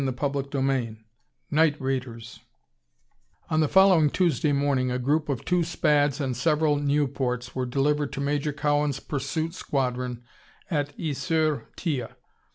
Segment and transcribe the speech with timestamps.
[0.03, 0.97] CHAPTER III
[1.51, 2.39] Night Raiders
[3.49, 7.67] 1 On the following Tuesday morning a group of two Spads and several Nieuports were
[7.67, 10.23] delivered to Major Cowan's pursuit squadron
[10.71, 12.09] at Is Sur Tille.